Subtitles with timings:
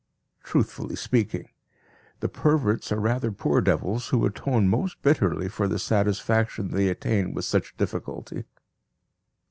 [0.43, 1.49] Truthfully speaking,
[2.21, 7.35] the perverts are rather poor devils who atone most bitterly for the satisfaction they attain
[7.35, 8.45] with such difficulty.